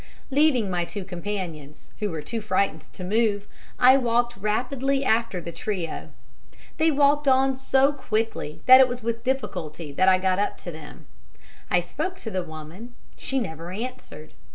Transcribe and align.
Leaving 0.31 0.67
my 0.71 0.83
two 0.83 1.05
companions, 1.05 1.91
who 1.99 2.09
were 2.09 2.23
too 2.23 2.41
frightened 2.41 2.91
to 2.91 3.03
move, 3.03 3.47
I 3.77 3.97
walked 3.97 4.35
rapidly 4.35 5.05
after 5.05 5.39
the 5.39 5.51
trio. 5.51 6.09
They 6.77 6.89
walked 6.89 7.27
on 7.27 7.55
so 7.55 7.91
quickly 7.93 8.63
that 8.65 8.79
it 8.79 8.87
was 8.87 9.03
with 9.03 9.23
difficulty 9.23 9.91
that 9.91 10.09
I 10.09 10.17
got 10.17 10.39
up 10.39 10.57
to 10.61 10.71
them. 10.71 11.05
I 11.69 11.81
spoke 11.81 12.15
to 12.15 12.31
the 12.31 12.41
woman, 12.41 12.95
she 13.15 13.37
never 13.37 13.71
answered. 13.71 14.33